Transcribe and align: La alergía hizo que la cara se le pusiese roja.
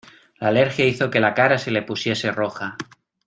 La 0.39 0.47
alergía 0.47 0.87
hizo 0.87 1.11
que 1.11 1.19
la 1.19 1.35
cara 1.35 1.59
se 1.59 1.69
le 1.69 1.83
pusiese 1.83 2.31
roja. 2.31 2.75